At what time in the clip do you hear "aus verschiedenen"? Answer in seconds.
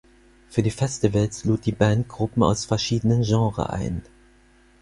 2.41-3.21